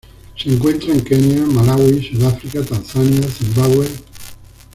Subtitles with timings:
[0.35, 3.87] Se encuentra en Kenia, Malaui, Sudáfrica, Tanzania, Zimbabue.